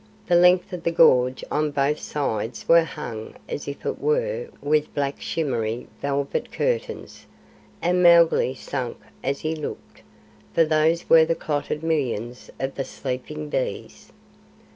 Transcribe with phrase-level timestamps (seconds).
[0.25, 5.21] The length of the gorge on both siaes was hung as it were with black
[5.21, 7.27] shimmery velvet curtains,
[7.83, 10.01] and Mowgli sank as he looked,
[10.55, 14.11] for those were the clotted millions of the sleeping bees.